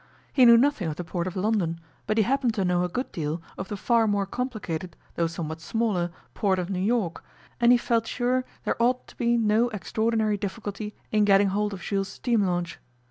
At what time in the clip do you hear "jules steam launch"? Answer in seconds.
11.81-12.79